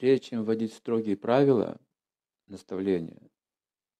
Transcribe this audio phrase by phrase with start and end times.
[0.00, 1.78] прежде чем вводить строгие правила,
[2.46, 3.20] наставления,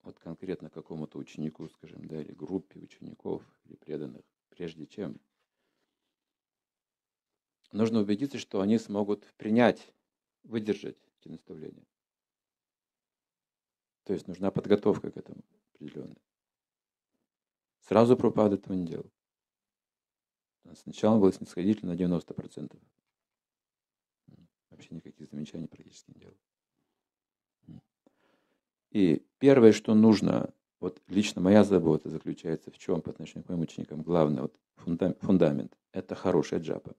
[0.00, 5.20] вот конкретно какому-то ученику, скажем, да, или группе учеников или преданных, прежде чем,
[7.70, 9.92] нужно убедиться, что они смогут принять,
[10.42, 11.84] выдержать эти наставления.
[14.04, 15.42] То есть нужна подготовка к этому
[15.74, 16.16] определенная.
[17.80, 19.12] Сразу пропад этого не делал.
[20.76, 22.80] Сначала был снисходительно на 90%.
[24.80, 27.82] Вообще никаких замечаний практически не делал.
[28.92, 33.60] И первое, что нужно, вот лично моя забота заключается в чем по отношению к моим
[33.60, 36.96] ученикам, главное, вот фундамент, это хорошая джапа.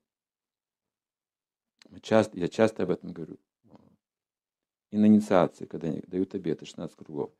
[2.03, 3.39] Часто, я часто об этом говорю.
[4.91, 7.33] И на инициации, когда они дают обеты 16 кругов,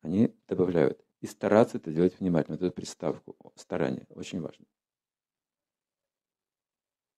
[0.00, 1.00] они добавляют.
[1.20, 2.56] И стараться это делать внимательно.
[2.56, 4.66] Вот эту приставку старание очень важно.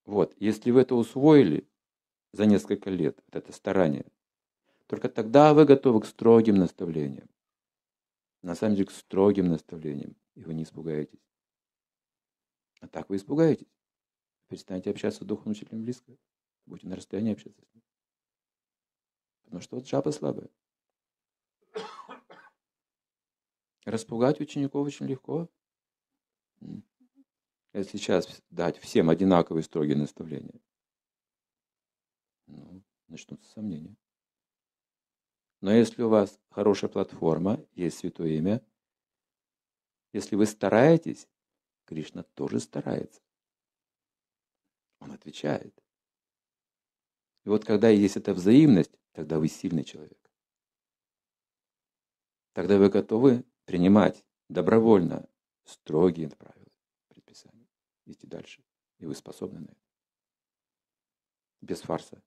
[0.05, 1.67] Вот, если вы это усвоили
[2.33, 4.07] за несколько лет, вот это старание,
[4.87, 7.29] только тогда вы готовы к строгим наставлениям.
[8.43, 11.20] На самом деле к строгим наставлениям, и вы не испугаетесь.
[12.81, 13.67] А так вы испугаетесь.
[14.48, 16.17] Перестанете общаться с духовным учителем близко.
[16.65, 17.83] Будете на расстоянии общаться с ним.
[19.45, 20.48] Потому что вот жаба слабая.
[23.85, 25.48] Распугать учеников очень легко.
[27.73, 30.61] Если сейчас дать всем одинаковые строгие наставления,
[32.49, 33.97] ну, начнутся сомнения.
[35.61, 38.63] Но если у вас хорошая платформа, есть святое имя,
[40.13, 41.29] если вы стараетесь,
[41.85, 43.21] Кришна тоже старается.
[45.01, 45.75] Он отвечает.
[47.45, 50.19] И вот когда есть эта взаимность, тогда вы сильный человек.
[52.53, 55.29] Тогда вы готовы принимать добровольно
[55.65, 56.73] строгие правила,
[57.09, 57.69] предписания,
[58.07, 58.63] идти дальше.
[58.99, 59.77] И вы способны на это.
[61.61, 62.23] Без фарса.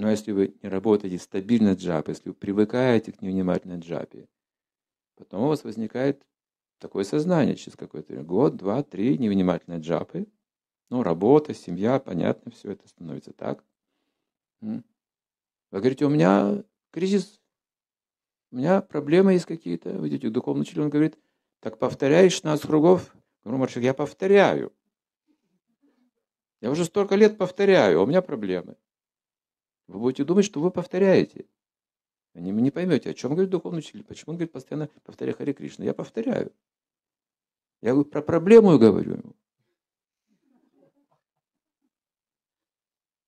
[0.00, 4.30] Но если вы не работаете стабильно джап, если вы привыкаете к невнимательной джапе,
[5.14, 6.26] потом у вас возникает
[6.78, 10.26] такое сознание через какой-то год, два, три невнимательной джапы,
[10.88, 13.62] ну, работа, семья, понятно, все это становится так.
[14.62, 14.82] Вы
[15.70, 17.38] говорите, у меня кризис,
[18.52, 19.90] у меня проблемы есть какие-то.
[19.90, 21.18] Вы идете к духовному учителю, он говорит,
[21.60, 23.14] так повторяешь 16 кругов.
[23.44, 24.72] Говорю, Маршик, я повторяю.
[26.62, 28.76] Я уже столько лет повторяю, а у меня проблемы.
[29.90, 31.46] Вы будете думать, что вы повторяете.
[32.34, 34.04] Вы не поймете, о чем говорит духовный учитель.
[34.04, 35.84] Почему он говорит постоянно повторяй Хари Кришна.
[35.84, 36.52] Я повторяю.
[37.82, 39.36] Я говорю, про проблему говорю ему.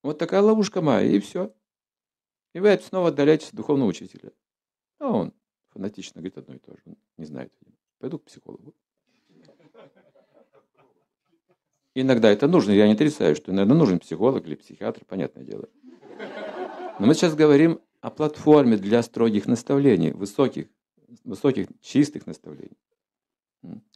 [0.05, 1.53] Вот такая ловушка моя, и все.
[2.53, 4.31] И вы снова отдаляетесь от духовного учителя.
[5.01, 5.35] А он
[5.71, 6.97] фанатично говорит одно и то же.
[7.17, 7.53] Не знает.
[7.99, 8.73] Пойду к психологу.
[11.95, 15.69] Иногда это нужно, я не отрицаю, что иногда нужен психолог или психиатр, понятное дело.
[17.03, 20.69] Но мы сейчас говорим о платформе для строгих наставлений, высоких,
[21.25, 22.79] высоких чистых наставлений,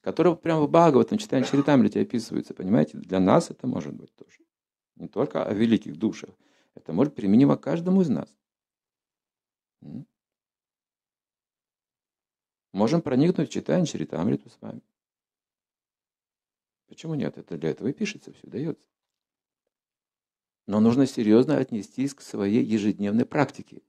[0.00, 2.98] которые прямо в Бхагаватам, читаем Чаритамрите описываются, понимаете?
[2.98, 4.40] Для нас это может быть тоже
[4.96, 6.30] не только о великих душах.
[6.74, 8.28] Это может применимо каждому из нас.
[12.72, 14.80] Можем проникнуть в читание Чаритамриту с вами.
[16.88, 17.38] Почему нет?
[17.38, 18.84] Это для этого и пишется, все дается.
[20.66, 23.82] Но нужно серьезно отнестись к своей ежедневной практике.